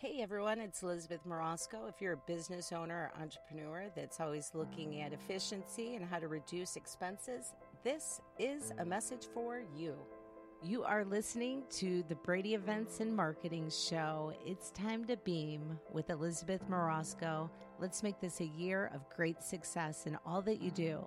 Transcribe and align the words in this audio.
Hey 0.00 0.20
everyone, 0.22 0.60
it's 0.60 0.84
Elizabeth 0.84 1.26
Morosco. 1.26 1.88
If 1.88 2.00
you're 2.00 2.12
a 2.12 2.16
business 2.18 2.70
owner 2.70 3.10
or 3.12 3.20
entrepreneur 3.20 3.90
that's 3.96 4.20
always 4.20 4.52
looking 4.54 5.00
at 5.00 5.12
efficiency 5.12 5.96
and 5.96 6.04
how 6.04 6.20
to 6.20 6.28
reduce 6.28 6.76
expenses, 6.76 7.52
this 7.82 8.20
is 8.38 8.72
a 8.78 8.84
message 8.84 9.26
for 9.34 9.60
you. 9.76 9.96
You 10.62 10.84
are 10.84 11.04
listening 11.04 11.64
to 11.70 12.04
the 12.08 12.14
Brady 12.14 12.54
Events 12.54 13.00
and 13.00 13.12
Marketing 13.12 13.68
Show. 13.70 14.34
It's 14.46 14.70
time 14.70 15.04
to 15.06 15.16
beam 15.16 15.76
with 15.92 16.10
Elizabeth 16.10 16.62
Morosco. 16.68 17.50
Let's 17.80 18.04
make 18.04 18.20
this 18.20 18.38
a 18.38 18.46
year 18.46 18.92
of 18.94 19.10
great 19.16 19.42
success 19.42 20.06
in 20.06 20.16
all 20.24 20.42
that 20.42 20.62
you 20.62 20.70
do. 20.70 21.04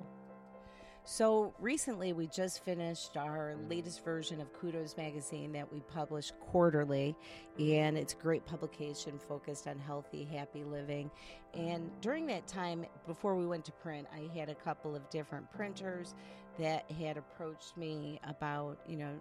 So, 1.04 1.54
recently 1.60 2.14
we 2.14 2.28
just 2.28 2.64
finished 2.64 3.18
our 3.18 3.55
latest 3.68 4.05
version 4.05 4.40
of 4.40 4.54
Kudos 4.54 4.96
Magazine 4.98 5.52
that 5.54 5.72
we 5.73 5.80
publish 5.80 6.32
quarterly, 6.40 7.16
and 7.59 7.98
it's 7.98 8.14
a 8.14 8.18
great 8.18 8.46
publication 8.46 9.20
focused 9.28 9.68
on 9.68 9.80
healthy, 9.80 10.26
happy 10.26 10.64
living. 10.64 11.09
And 11.56 11.90
during 12.02 12.28
that 12.28 12.45
time, 12.48 12.86
before 13.08 13.36
we 13.36 13.48
went 13.48 13.66
to 13.66 13.72
print, 13.72 14.08
I 14.14 14.31
had 14.38 14.50
a 14.50 14.56
couple 14.56 14.95
of 14.95 15.09
different 15.09 15.52
printers 15.52 16.14
that 16.59 16.89
had 16.91 17.17
approached 17.17 17.77
me 17.77 18.19
about, 18.27 18.77
you 18.88 18.97
know, 18.97 19.11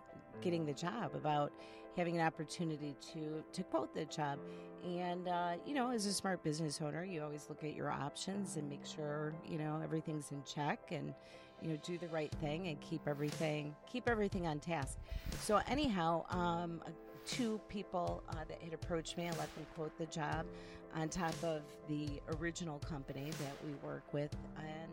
getting 0.40 0.64
the 0.64 0.72
job, 0.72 1.14
about 1.14 1.52
having 1.96 2.18
an 2.18 2.26
opportunity 2.26 2.96
to 3.12 3.42
to 3.52 3.62
quote 3.64 3.94
the 3.94 4.04
job. 4.06 4.38
And 4.84 5.28
uh, 5.28 5.54
you 5.66 5.74
know, 5.74 5.90
as 5.90 6.06
a 6.06 6.12
smart 6.12 6.42
business 6.42 6.80
owner, 6.80 7.04
you 7.04 7.22
always 7.22 7.46
look 7.48 7.64
at 7.64 7.74
your 7.74 7.90
options 7.90 8.56
and 8.56 8.68
make 8.68 8.84
sure 8.84 9.34
you 9.48 9.58
know 9.58 9.80
everything's 9.82 10.30
in 10.30 10.42
check 10.44 10.78
and 10.90 11.14
you 11.60 11.70
know 11.70 11.76
do 11.84 11.98
the 11.98 12.08
right 12.08 12.32
thing 12.40 12.68
and 12.68 12.80
keep 12.80 13.06
everything 13.06 13.74
keep 13.90 14.08
everything 14.08 14.46
on 14.46 14.60
task. 14.60 14.98
So 15.40 15.60
anyhow, 15.68 16.24
um, 16.30 16.80
two 17.26 17.60
people 17.68 18.22
uh, 18.30 18.44
that 18.48 18.62
had 18.62 18.72
approached 18.72 19.16
me, 19.16 19.24
I 19.26 19.30
let 19.30 19.54
them 19.54 19.66
quote 19.74 19.96
the 19.98 20.06
job 20.06 20.46
on 20.94 21.08
top 21.08 21.34
of 21.42 21.62
the 21.88 22.20
original 22.40 22.78
company 22.80 23.30
that 23.30 23.54
we 23.64 23.74
work 23.86 24.02
with, 24.12 24.34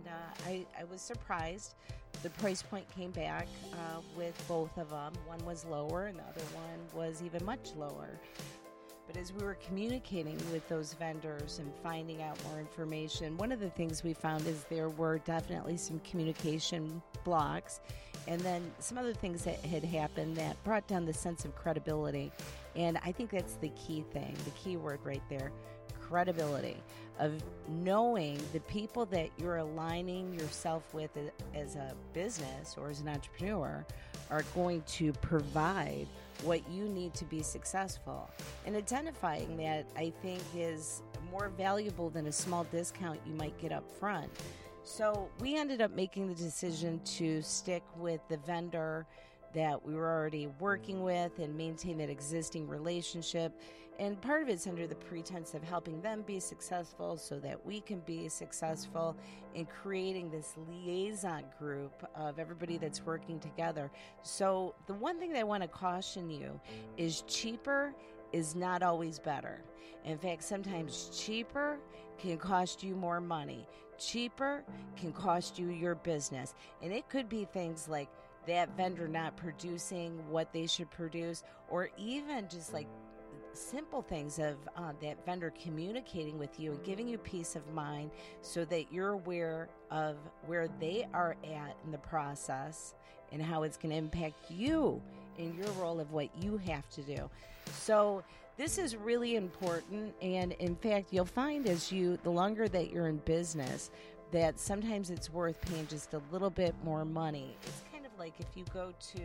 uh, 0.08 0.50
I, 0.50 0.66
I 0.80 0.84
was 0.86 1.02
surprised. 1.02 1.76
The 2.24 2.30
price 2.32 2.62
point 2.62 2.86
came 2.96 3.12
back 3.12 3.48
uh, 3.74 4.00
with 4.16 4.42
both 4.48 4.76
of 4.78 4.90
them. 4.90 5.14
One 5.26 5.44
was 5.46 5.66
lower, 5.66 6.08
and 6.08 6.18
the 6.18 6.24
other 6.24 6.42
one 6.54 6.80
was 6.94 7.22
even 7.22 7.46
much 7.46 7.74
lower. 7.76 8.20
But 9.06 9.16
as 9.16 9.32
we 9.32 9.44
were 9.44 9.58
communicating 9.66 10.38
with 10.52 10.68
those 10.68 10.94
vendors 10.94 11.60
and 11.60 11.72
finding 11.82 12.22
out 12.22 12.38
more 12.50 12.60
information, 12.60 13.38
one 13.38 13.54
of 13.54 13.60
the 13.60 13.70
things 13.70 14.04
we 14.04 14.14
found 14.14 14.46
is 14.48 14.66
there 14.70 14.90
were 14.90 15.20
definitely 15.20 15.78
some 15.78 16.00
communication 16.00 17.02
blocks 17.24 17.80
and 18.28 18.42
then 18.42 18.70
some 18.80 18.98
other 18.98 19.14
things 19.14 19.46
that 19.46 19.64
had 19.64 19.86
happened 19.86 20.36
that 20.36 20.62
brought 20.66 20.86
down 20.88 21.06
the 21.06 21.14
sense 21.14 21.46
of 21.46 21.56
credibility. 21.56 22.34
And 22.76 23.00
I 23.04 23.14
think 23.14 23.30
that's 23.30 23.56
the 23.56 23.70
key 23.70 24.04
thing, 24.12 24.36
the 24.44 24.52
key 24.52 24.76
word 24.76 25.00
right 25.06 25.24
there 25.30 25.52
credibility 26.08 26.78
of 27.20 27.42
knowing 27.68 28.40
the 28.54 28.60
people 28.62 29.06
that 29.06 29.30
you're 29.38 29.58
aligning 29.58 30.34
yourself 30.34 30.94
with 30.94 31.12
as 31.56 31.76
a 31.76 31.94
business 32.14 32.76
or 32.78 32.90
as 32.90 33.02
an 33.02 33.10
entrepreneur 33.10 33.86
are 34.30 34.44
going 34.54 34.82
to 34.84 35.12
provide 35.14 36.06
what 36.44 36.62
you 36.70 36.86
need 36.86 37.14
to 37.16 37.26
be 37.26 37.42
successful. 37.42 38.30
And 38.66 38.76
identifying 38.76 39.58
that, 39.58 39.88
I 39.96 40.14
think, 40.22 40.42
is 40.56 41.02
more 41.32 41.50
valuable 41.50 42.10
than 42.10 42.28
a 42.28 42.32
small 42.32 42.66
discount 42.66 43.20
you 43.26 43.34
might 43.34 43.58
get 43.58 43.72
up 43.72 43.90
front. 44.00 44.30
So 44.84 45.30
we 45.42 45.58
ended 45.58 45.82
up 45.82 45.92
making 45.92 46.28
the 46.28 46.36
decision 46.36 47.02
to 47.18 47.42
stick 47.42 47.84
with 47.98 48.22
the 48.30 48.38
vendor 48.38 49.06
that 49.54 49.84
we 49.86 49.94
were 49.94 50.12
already 50.12 50.48
working 50.60 51.04
with 51.04 51.40
and 51.40 51.56
maintain 51.56 51.98
that 52.00 52.10
existing 52.10 52.68
relationship. 52.68 53.54
And 54.00 54.22
part 54.22 54.44
of 54.44 54.50
it's 54.50 54.68
under 54.68 54.86
the 54.86 54.96
pretense 54.96 55.56
of 55.56 55.64
helping 55.64 56.02
them 56.02 56.22
be 56.22 56.40
successful 56.40 57.18
so 57.18 57.40
that 57.40 57.66
we 57.66 57.82
can 57.82 58.00
be 58.02 58.30
successful 58.30 59.16
in 59.56 59.66
creating 59.66 60.30
this 60.30 60.54
liaison 60.70 61.44
group 61.58 62.08
of 62.14 62.38
everybody 62.38 62.78
that's 62.78 63.04
working 63.04 63.40
together. 63.40 63.92
So, 64.22 64.76
the 64.86 64.94
one 64.94 65.20
thing 65.20 65.34
that 65.34 65.40
I 65.40 65.44
want 65.44 65.64
to 65.64 65.68
caution 65.68 66.30
you 66.30 66.60
is 66.96 67.24
cheaper 67.24 67.96
is 68.34 68.56
not 68.56 68.84
always 68.84 69.18
better. 69.18 69.64
In 70.06 70.18
fact, 70.18 70.44
sometimes 70.44 71.10
cheaper 71.14 71.80
can 72.20 72.38
cost 72.38 72.84
you 72.84 72.96
more 72.96 73.20
money. 73.20 73.68
Cheaper 73.98 74.64
can 74.96 75.12
cost 75.12 75.58
you 75.58 75.70
your 75.70 75.96
business. 75.96 76.54
And 76.84 76.94
it 76.94 77.10
could 77.10 77.30
be 77.30 77.46
things 77.46 77.88
like 77.88 78.10
that 78.48 78.76
vendor 78.76 79.08
not 79.08 79.38
producing 79.38 80.18
what 80.30 80.52
they 80.54 80.66
should 80.66 80.90
produce, 80.90 81.44
or 81.70 81.90
even 81.98 82.48
just 82.50 82.74
like 82.74 82.88
simple 83.54 84.02
things 84.02 84.40
of 84.40 84.56
uh, 84.76 84.94
that 85.02 85.26
vendor 85.26 85.52
communicating 85.62 86.38
with 86.38 86.60
you 86.60 86.72
and 86.72 86.84
giving 86.84 87.08
you 87.08 87.18
peace 87.18 87.56
of 87.56 87.68
mind 87.74 88.12
so 88.42 88.64
that 88.66 88.92
you're 88.92 89.10
aware 89.10 89.70
of 89.92 90.18
where 90.46 90.68
they 90.80 91.08
are 91.14 91.36
at 91.44 91.76
in 91.84 91.92
the 91.92 91.98
process 91.98 92.94
and 93.32 93.42
how 93.42 93.64
it's 93.64 93.78
going 93.78 93.92
to 93.92 93.98
impact 93.98 94.52
you 94.52 95.02
in 95.38 95.56
your 95.56 95.70
role 95.74 96.00
of 96.00 96.12
what 96.12 96.30
you 96.42 96.58
have 96.58 96.88
to 96.90 97.02
do. 97.02 97.30
So, 97.74 98.24
this 98.58 98.80
is 98.80 98.96
really 98.96 99.36
important. 99.36 100.16
And 100.20 100.54
in 100.54 100.76
fact, 100.76 101.14
you'll 101.14 101.26
find 101.26 101.68
as 101.68 101.92
you, 101.92 102.18
the 102.24 102.32
longer 102.32 102.68
that 102.68 102.92
you're 102.92 103.08
in 103.08 103.18
business, 103.18 103.92
that 104.32 104.60
sometimes 104.60 105.12
it's 105.12 105.32
worth 105.32 105.62
paying 105.62 105.86
just 105.86 106.16
a 106.16 106.22
little 106.32 106.50
bit 106.50 106.74
more 106.84 107.06
money. 107.06 107.56
It's 107.64 107.84
like 108.18 108.34
if 108.40 108.48
you 108.56 108.64
go 108.74 108.94
to, 109.14 109.22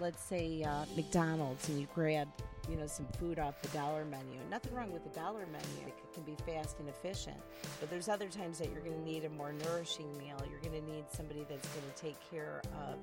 let's 0.00 0.22
say, 0.22 0.62
uh, 0.62 0.84
McDonald's 0.96 1.68
and 1.68 1.80
you 1.80 1.86
grab 1.94 2.28
you 2.68 2.76
know, 2.76 2.86
some 2.86 3.06
food 3.18 3.38
off 3.38 3.60
the 3.62 3.68
dollar 3.68 4.04
menu. 4.04 4.38
Nothing 4.50 4.74
wrong 4.74 4.92
with 4.92 5.04
the 5.04 5.18
dollar 5.18 5.46
menu. 5.46 5.86
It 5.86 5.94
can 6.12 6.22
be 6.22 6.36
fast 6.46 6.78
and 6.80 6.88
efficient. 6.88 7.36
But 7.80 7.90
there's 7.90 8.08
other 8.08 8.28
times 8.28 8.58
that 8.58 8.70
you're 8.72 8.82
going 8.82 8.98
to 8.98 9.04
need 9.04 9.24
a 9.24 9.30
more 9.30 9.52
nourishing 9.52 10.10
meal. 10.18 10.36
You're 10.50 10.60
going 10.60 10.82
to 10.82 10.92
need 10.92 11.04
somebody 11.12 11.44
that's 11.48 11.68
going 11.68 11.84
to 11.94 12.02
take 12.02 12.16
care 12.30 12.62
of 12.88 12.98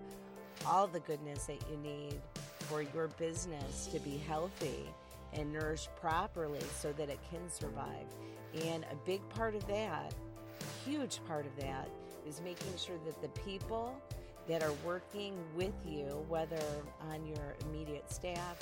all 0.65 0.87
the 0.87 0.99
goodness 1.01 1.45
that 1.45 1.59
you 1.69 1.77
need 1.77 2.21
for 2.59 2.81
your 2.81 3.07
business 3.09 3.87
to 3.87 3.99
be 3.99 4.17
healthy 4.27 4.89
and 5.33 5.51
nourished 5.51 5.89
properly 5.95 6.59
so 6.79 6.91
that 6.93 7.09
it 7.09 7.19
can 7.29 7.49
survive. 7.49 8.07
And 8.65 8.83
a 8.91 8.95
big 9.05 9.27
part 9.29 9.55
of 9.55 9.65
that, 9.67 10.13
huge 10.85 11.19
part 11.27 11.45
of 11.45 11.55
that, 11.57 11.89
is 12.27 12.41
making 12.43 12.73
sure 12.77 12.97
that 13.05 13.21
the 13.21 13.29
people 13.41 13.95
that 14.47 14.63
are 14.63 14.73
working 14.85 15.35
with 15.55 15.73
you, 15.85 16.25
whether 16.27 16.61
on 17.11 17.25
your 17.25 17.55
immediate 17.67 18.11
staff 18.11 18.57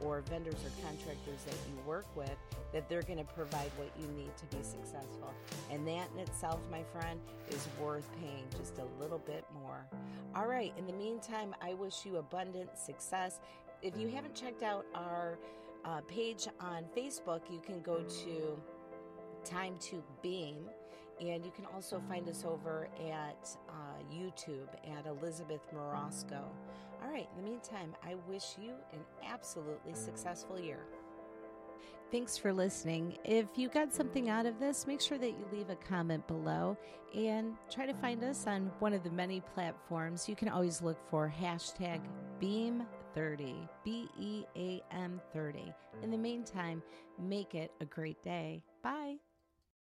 or 0.00 0.20
vendors 0.22 0.54
or 0.54 0.86
contractors 0.86 1.44
that 1.44 1.54
you 1.68 1.76
work 1.86 2.06
with 2.16 2.36
that 2.72 2.88
they're 2.88 3.02
going 3.02 3.18
to 3.18 3.24
provide 3.24 3.70
what 3.76 3.90
you 4.00 4.06
need 4.16 4.30
to 4.36 4.56
be 4.56 4.62
successful. 4.62 5.32
And 5.70 5.86
that 5.86 6.08
in 6.14 6.20
itself, 6.20 6.60
my 6.70 6.82
friend, 6.82 7.20
is 7.50 7.68
worth 7.80 8.08
paying 8.20 8.44
just 8.58 8.78
a 8.78 9.02
little 9.02 9.18
bit 9.18 9.44
more. 9.62 9.86
All 10.34 10.46
right, 10.46 10.72
in 10.76 10.86
the 10.86 10.92
meantime, 10.92 11.54
I 11.60 11.74
wish 11.74 12.04
you 12.04 12.16
abundant 12.16 12.70
success. 12.76 13.40
If 13.82 13.96
you 13.96 14.08
haven't 14.08 14.34
checked 14.34 14.62
out 14.62 14.86
our 14.94 15.38
uh, 15.84 16.00
page 16.02 16.46
on 16.60 16.84
Facebook, 16.96 17.42
you 17.50 17.60
can 17.60 17.80
go 17.82 18.02
to 18.24 18.60
Time 19.44 19.74
to 19.80 20.02
Beam. 20.22 20.56
And 21.30 21.44
you 21.44 21.52
can 21.52 21.66
also 21.66 22.02
find 22.08 22.28
us 22.28 22.44
over 22.44 22.88
at 23.08 23.56
uh, 23.68 23.72
YouTube 24.12 24.68
at 24.98 25.06
Elizabeth 25.06 25.60
Morosco. 25.72 26.42
All 27.02 27.10
right, 27.10 27.28
in 27.36 27.44
the 27.44 27.48
meantime, 27.48 27.94
I 28.04 28.16
wish 28.28 28.56
you 28.60 28.72
an 28.92 29.00
absolutely 29.24 29.94
successful 29.94 30.58
year. 30.58 30.80
Thanks 32.10 32.36
for 32.36 32.52
listening. 32.52 33.16
If 33.24 33.56
you 33.56 33.68
got 33.68 33.94
something 33.94 34.28
out 34.28 34.46
of 34.46 34.58
this, 34.60 34.86
make 34.86 35.00
sure 35.00 35.16
that 35.16 35.30
you 35.30 35.46
leave 35.52 35.70
a 35.70 35.76
comment 35.76 36.26
below 36.26 36.76
and 37.14 37.54
try 37.70 37.86
to 37.86 37.94
find 37.94 38.22
us 38.22 38.46
on 38.46 38.70
one 38.80 38.92
of 38.92 39.02
the 39.02 39.10
many 39.10 39.40
platforms. 39.54 40.28
You 40.28 40.36
can 40.36 40.48
always 40.48 40.82
look 40.82 40.98
for 41.08 41.32
hashtag 41.40 42.00
BEAM30, 42.40 43.54
B 43.84 44.08
E 44.18 44.44
A 44.56 44.82
M 44.90 45.20
30. 45.32 45.72
In 46.02 46.10
the 46.10 46.18
meantime, 46.18 46.82
make 47.18 47.54
it 47.54 47.72
a 47.80 47.84
great 47.86 48.22
day. 48.22 48.62
Bye. 48.82 49.16